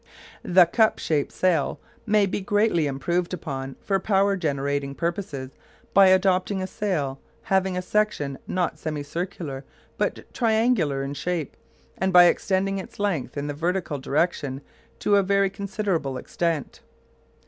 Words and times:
The 0.41 0.65
cup 0.65 0.97
shaped 0.97 1.31
sail 1.31 1.79
may 2.07 2.25
be 2.25 2.41
greatly 2.41 2.87
improved 2.87 3.35
upon 3.35 3.75
for 3.81 3.99
power 3.99 4.35
generating 4.35 4.95
purposes 4.95 5.51
by 5.93 6.07
adopting 6.07 6.59
a 6.59 6.65
sail 6.65 7.19
having 7.43 7.77
a 7.77 7.83
section 7.83 8.39
not 8.47 8.79
semicircular 8.79 9.63
but 9.99 10.25
triangular 10.33 11.03
in 11.03 11.13
shape, 11.13 11.55
and 11.99 12.11
by 12.11 12.23
extending 12.23 12.79
its 12.79 12.97
length 12.99 13.37
in 13.37 13.45
the 13.45 13.53
vertical 13.53 13.99
direction 13.99 14.61
to 14.97 15.17
a 15.17 15.21
very 15.21 15.51
considerable 15.51 16.17
extent. 16.17 16.79